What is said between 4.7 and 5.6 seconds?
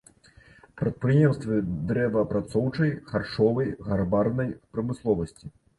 прамысловасці.